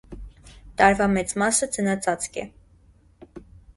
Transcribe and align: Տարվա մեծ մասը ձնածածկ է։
Տարվա 0.81 1.07
մեծ 1.11 1.35
մասը 1.43 1.69
ձնածածկ 1.77 2.41
է։ 2.45 2.47